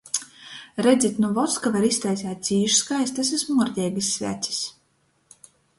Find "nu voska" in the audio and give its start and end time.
1.25-1.73